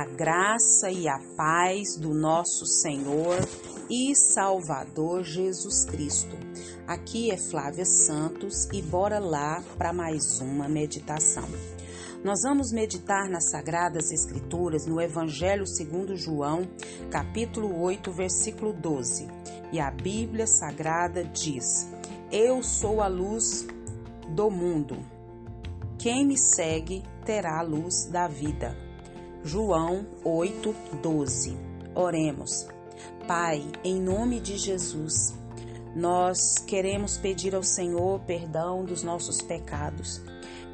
[0.00, 3.36] A graça e a paz do nosso Senhor
[3.90, 6.38] e Salvador Jesus Cristo.
[6.86, 11.46] Aqui é Flávia Santos e bora lá para mais uma meditação.
[12.24, 16.66] Nós vamos meditar nas Sagradas Escrituras no Evangelho segundo João,
[17.10, 19.28] capítulo 8, versículo 12.
[19.70, 21.86] E a Bíblia Sagrada diz:
[22.32, 23.66] Eu sou a luz
[24.30, 24.96] do mundo.
[25.98, 28.88] Quem me segue terá a luz da vida.
[29.42, 31.56] João 8:12.
[31.94, 32.68] Oremos.
[33.26, 35.34] Pai, em nome de Jesus,
[35.96, 40.20] nós queremos pedir ao Senhor perdão dos nossos pecados.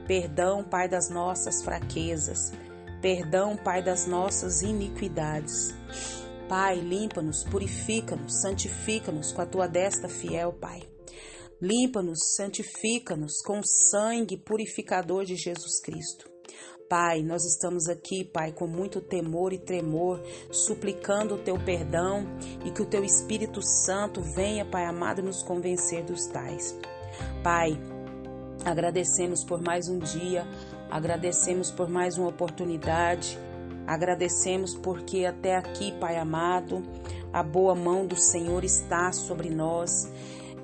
[0.07, 2.53] Perdão, Pai, das nossas fraquezas.
[3.01, 5.73] Perdão, Pai, das nossas iniquidades.
[6.49, 10.83] Pai, limpa-nos, purifica-nos, santifica-nos com a tua destra fiel, Pai.
[11.63, 16.36] Limpa-nos, santifica-nos com o sangue purificador de Jesus Cristo.
[16.89, 22.25] Pai, nós estamos aqui, Pai, com muito temor e tremor, suplicando o teu perdão
[22.65, 26.79] e que o teu Espírito Santo venha, Pai amado, nos convencer dos tais.
[27.43, 27.77] Pai,
[28.65, 30.47] agradecemos por mais um dia,
[30.89, 33.37] agradecemos por mais uma oportunidade,
[33.85, 36.85] agradecemos porque até aqui, Pai amado,
[37.33, 40.09] a boa mão do Senhor está sobre nós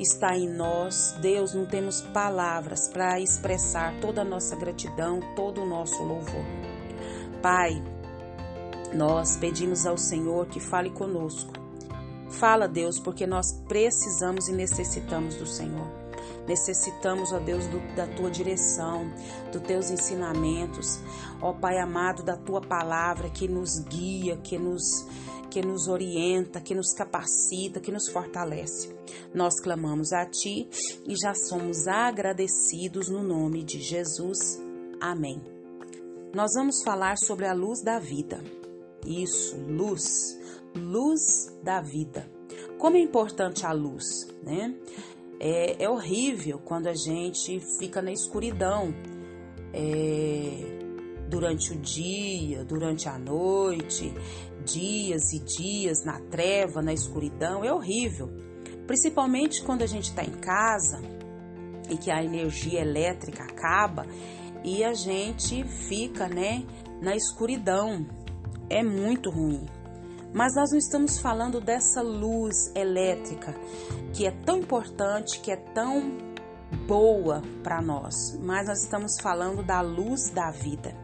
[0.03, 1.17] está em nós.
[1.21, 6.45] Deus, não temos palavras para expressar toda a nossa gratidão, todo o nosso louvor.
[7.41, 7.83] Pai,
[8.93, 11.53] nós pedimos ao Senhor que fale conosco.
[12.29, 16.02] Fala, Deus, porque nós precisamos e necessitamos do Senhor.
[16.47, 19.11] Necessitamos, ó Deus, do, da tua direção,
[19.53, 21.01] dos teus ensinamentos,
[21.41, 25.07] ó Pai amado, da tua palavra que nos guia, que nos
[25.53, 28.97] que nos orienta, que nos capacita, que nos fortalece.
[29.35, 30.67] Nós clamamos a Ti
[31.07, 34.59] e já somos agradecidos no nome de Jesus.
[34.99, 35.43] Amém.
[36.35, 38.43] Nós vamos falar sobre a luz da vida.
[39.07, 40.39] Isso, luz,
[40.75, 42.27] luz da vida.
[42.79, 44.75] Como é importante a luz, né?
[45.45, 48.95] É, é horrível quando a gente fica na escuridão.
[49.75, 50.79] É,
[51.29, 54.15] durante o dia, durante a noite,
[54.65, 58.29] dias e dias na treva, na escuridão, é horrível.
[58.87, 61.01] Principalmente quando a gente está em casa
[61.91, 64.07] e que a energia elétrica acaba
[64.63, 66.65] e a gente fica, né,
[67.01, 68.07] na escuridão.
[68.71, 69.67] É muito ruim.
[70.35, 73.55] Mas nós não estamos falando dessa luz elétrica
[74.15, 76.33] que é tão importante, que é tão
[76.87, 80.95] boa para nós, mas nós estamos falando da luz da vida.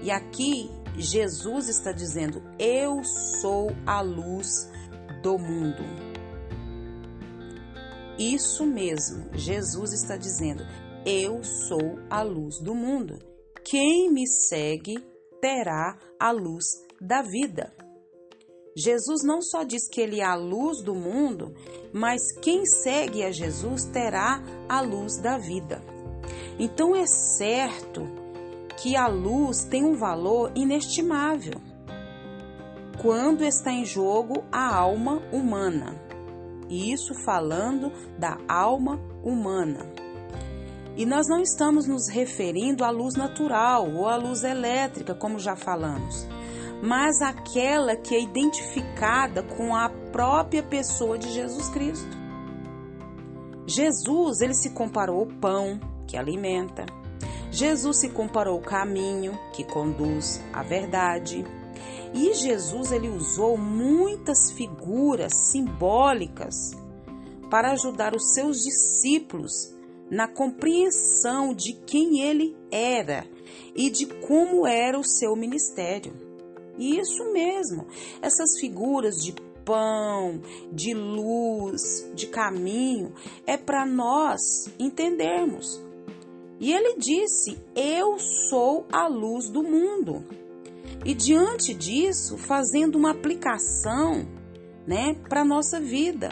[0.00, 4.68] E aqui Jesus está dizendo: Eu sou a luz
[5.22, 5.82] do mundo.
[8.18, 10.64] Isso mesmo, Jesus está dizendo:
[11.06, 13.18] Eu sou a luz do mundo.
[13.64, 14.98] Quem me segue
[15.40, 16.64] terá a luz
[17.00, 17.72] da vida.
[18.74, 21.54] Jesus não só diz que ele é a luz do mundo,
[21.92, 25.82] mas quem segue a Jesus terá a luz da vida.
[26.58, 28.08] Então é certo
[28.78, 31.60] que a luz tem um valor inestimável
[33.00, 36.00] quando está em jogo a alma humana.
[36.70, 39.86] Isso falando da alma humana.
[40.96, 45.56] E nós não estamos nos referindo à luz natural ou à luz elétrica, como já
[45.56, 46.26] falamos,
[46.82, 52.20] mas aquela que é identificada com a própria pessoa de Jesus Cristo.
[53.66, 55.78] Jesus, ele se comparou ao pão
[56.08, 56.84] que alimenta,
[57.52, 61.44] Jesus se comparou o caminho que conduz à verdade.
[62.14, 66.72] E Jesus ele usou muitas figuras simbólicas
[67.50, 69.74] para ajudar os seus discípulos
[70.10, 73.26] na compreensão de quem ele era
[73.76, 76.14] e de como era o seu ministério.
[76.82, 77.86] Isso mesmo,
[78.20, 79.32] essas figuras de
[79.64, 80.40] pão,
[80.72, 83.12] de luz, de caminho,
[83.46, 84.40] é para nós
[84.78, 85.80] entendermos
[86.62, 90.24] e ele disse: Eu sou a luz do mundo.
[91.04, 94.24] E diante disso, fazendo uma aplicação,
[94.86, 96.30] né, para nossa vida.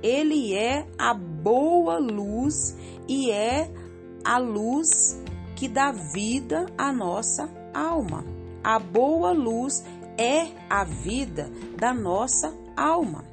[0.00, 2.76] Ele é a boa luz
[3.08, 3.68] e é
[4.24, 5.20] a luz
[5.56, 8.37] que dá vida à nossa alma.
[8.68, 9.82] A boa luz
[10.18, 13.24] é a vida da nossa alma.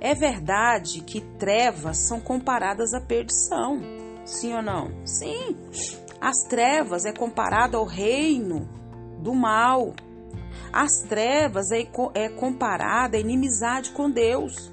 [0.00, 3.78] É verdade que trevas são comparadas à perdição.
[4.24, 4.90] Sim ou não?
[5.04, 5.54] Sim.
[6.18, 8.66] As trevas é comparado ao reino
[9.18, 9.92] do mal.
[10.72, 14.72] As trevas é, é comparada à inimizade com Deus.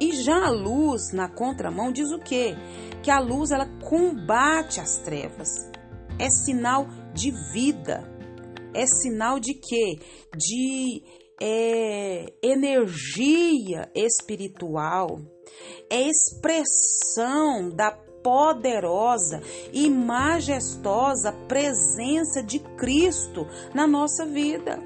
[0.00, 2.56] E já a luz na contramão diz o quê?
[3.02, 5.70] Que a luz ela combate as trevas.
[6.18, 8.16] É sinal de vida.
[8.78, 9.98] É sinal de quê?
[10.36, 11.02] De
[11.40, 15.20] é, energia espiritual,
[15.90, 17.90] é expressão da
[18.22, 19.40] poderosa
[19.72, 24.78] e majestosa presença de Cristo na nossa vida.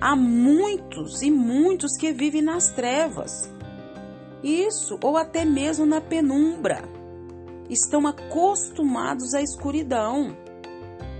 [0.00, 3.50] Há muitos e muitos que vivem nas trevas.
[4.42, 6.82] Isso, ou até mesmo na penumbra.
[7.68, 10.36] Estão acostumados à escuridão.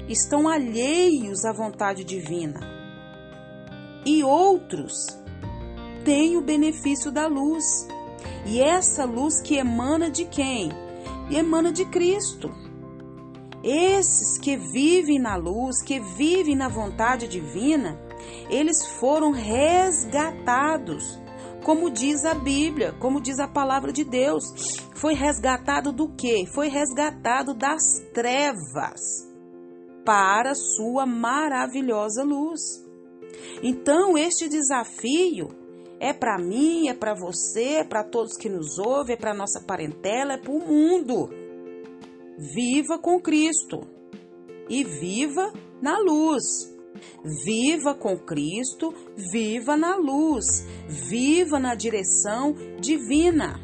[0.08, 2.60] Estão alheios à vontade divina.
[4.06, 4.94] E outros
[6.02, 7.86] têm o benefício da luz.
[8.46, 10.70] E essa luz que emana de quem?
[11.28, 12.50] E emana de Cristo.
[13.62, 18.00] Esses que vivem na luz, que vivem na vontade divina,
[18.48, 21.20] eles foram resgatados.
[21.62, 26.46] Como diz a Bíblia, como diz a palavra de Deus, foi resgatado do quê?
[26.50, 27.82] Foi resgatado das
[28.14, 29.27] trevas
[30.08, 32.82] para sua maravilhosa luz.
[33.62, 35.50] Então, este desafio
[36.00, 39.60] é para mim, é para você, é para todos que nos ouvem, é para nossa
[39.60, 41.28] parentela, é para o mundo.
[42.38, 43.86] Viva com Cristo
[44.66, 45.52] e viva
[45.82, 46.42] na luz.
[47.44, 48.94] Viva com Cristo,
[49.30, 50.46] viva na luz,
[50.88, 53.60] viva na direção divina.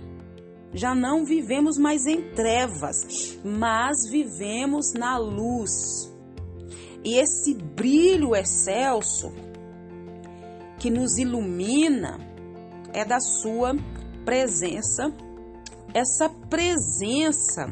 [0.74, 6.12] Já não vivemos mais em trevas, mas vivemos na luz.
[7.04, 9.30] E esse brilho excelso
[10.78, 12.18] que nos ilumina
[12.92, 13.74] é da Sua
[14.24, 15.12] presença,
[15.92, 17.66] essa presença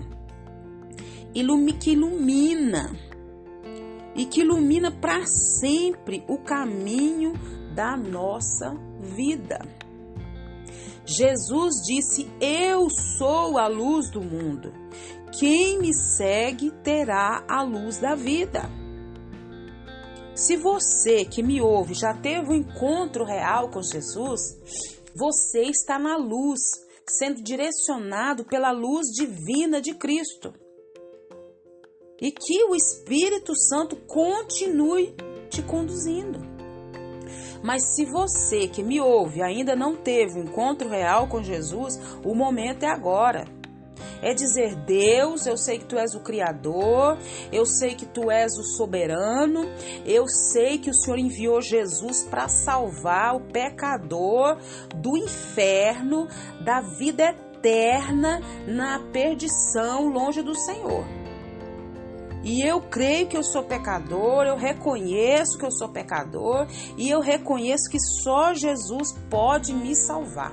[1.81, 2.95] que ilumina
[4.15, 7.33] e que ilumina para sempre o caminho
[7.75, 9.61] da nossa vida.
[11.05, 14.73] Jesus disse: Eu sou a luz do mundo.
[15.39, 18.82] Quem me segue terá a luz da vida.
[20.35, 24.41] Se você que me ouve já teve um encontro real com Jesus,
[25.15, 26.61] você está na luz,
[27.07, 30.55] sendo direcionado pela luz divina de Cristo
[32.19, 35.15] e que o Espírito Santo continue
[35.51, 36.41] te conduzindo.
[37.63, 42.35] Mas se você que me ouve ainda não teve um encontro real com Jesus, o
[42.35, 43.45] momento é agora.
[44.23, 47.19] É dizer, Deus, eu sei que tu és o Criador,
[47.53, 49.69] eu sei que tu és o soberano,
[50.07, 54.57] eu sei que o Senhor enviou Jesus para salvar o pecador
[54.95, 56.29] do inferno,
[56.61, 61.05] da vida eterna na perdição longe do Senhor.
[62.45, 66.67] E eu creio que eu sou pecador, eu reconheço que eu sou pecador
[66.97, 70.53] e eu reconheço que só Jesus pode me salvar.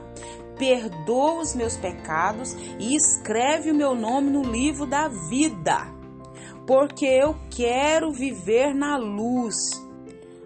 [0.60, 5.88] Perdoa os meus pecados e escreve o meu nome no livro da vida,
[6.68, 9.56] porque eu quero viver na luz.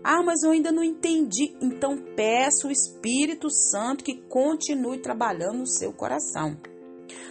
[0.03, 1.55] Ah, mas eu ainda não entendi.
[1.61, 6.57] Então peço o Espírito Santo que continue trabalhando no seu coração.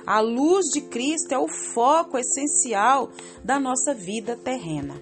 [0.04, 3.10] A luz de Cristo é o foco essencial
[3.44, 5.00] da nossa vida terrena.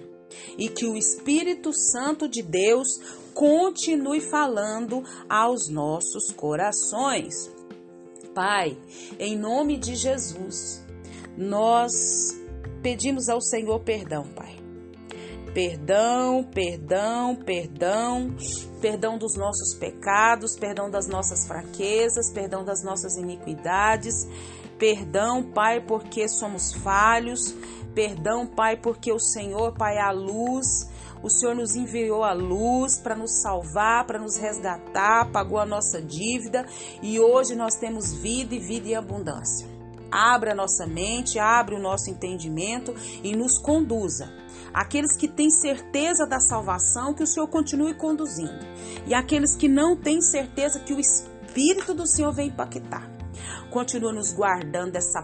[0.57, 2.87] E que o Espírito Santo de Deus
[3.33, 7.49] continue falando aos nossos corações.
[8.33, 8.77] Pai,
[9.19, 10.85] em nome de Jesus,
[11.37, 11.91] nós
[12.81, 14.57] pedimos ao Senhor perdão, Pai.
[15.53, 18.35] Perdão, perdão, perdão,
[18.79, 24.25] perdão dos nossos pecados, perdão das nossas fraquezas, perdão das nossas iniquidades,
[24.81, 27.55] Perdão, Pai, porque somos falhos.
[27.93, 30.89] Perdão, Pai, porque o Senhor, Pai, é a luz.
[31.23, 36.01] O Senhor nos enviou a luz para nos salvar, para nos resgatar, pagou a nossa
[36.01, 36.65] dívida
[37.01, 39.67] e hoje nós temos vida e vida em abundância.
[40.11, 44.29] Abra a nossa mente, abre o nosso entendimento e nos conduza.
[44.73, 48.65] Aqueles que têm certeza da salvação, que o Senhor continue conduzindo.
[49.05, 53.21] E aqueles que não têm certeza, que o Espírito do Senhor vem impactar
[53.71, 55.23] continua nos guardando dessa